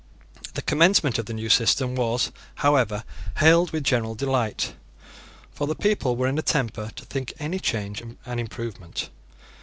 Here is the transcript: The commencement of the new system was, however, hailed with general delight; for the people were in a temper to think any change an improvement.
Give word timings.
The 0.55 0.63
commencement 0.63 1.19
of 1.19 1.27
the 1.27 1.33
new 1.35 1.47
system 1.47 1.93
was, 1.93 2.31
however, 2.65 3.03
hailed 3.37 3.69
with 3.69 3.83
general 3.83 4.15
delight; 4.15 4.73
for 5.51 5.67
the 5.67 5.75
people 5.75 6.15
were 6.15 6.25
in 6.27 6.39
a 6.39 6.41
temper 6.41 6.89
to 6.95 7.05
think 7.05 7.33
any 7.39 7.59
change 7.59 8.01
an 8.25 8.39
improvement. 8.39 9.11